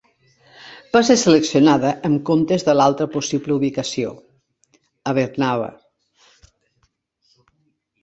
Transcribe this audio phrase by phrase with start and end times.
[0.95, 4.17] Va ser seleccionada en comptes de l'altra possible ubicació,
[5.15, 5.73] Abermawr.